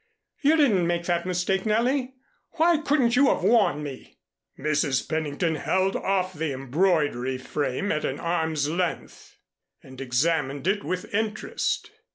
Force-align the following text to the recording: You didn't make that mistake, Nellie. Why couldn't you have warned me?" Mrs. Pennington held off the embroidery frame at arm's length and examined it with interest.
You 0.41 0.57
didn't 0.57 0.87
make 0.87 1.05
that 1.05 1.27
mistake, 1.27 1.63
Nellie. 1.63 2.15
Why 2.53 2.77
couldn't 2.79 3.15
you 3.15 3.27
have 3.27 3.43
warned 3.43 3.83
me?" 3.83 4.17
Mrs. 4.57 5.07
Pennington 5.07 5.53
held 5.57 5.95
off 5.95 6.33
the 6.33 6.51
embroidery 6.51 7.37
frame 7.37 7.91
at 7.91 8.03
arm's 8.03 8.67
length 8.67 9.37
and 9.83 10.01
examined 10.01 10.65
it 10.65 10.83
with 10.83 11.13
interest. 11.13 11.91